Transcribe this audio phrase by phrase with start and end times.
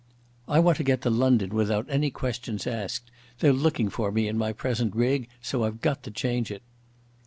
[0.47, 3.11] "I want to get to London without any questions asked.
[3.37, 6.63] They're looking for me in my present rig, so I've got to change it."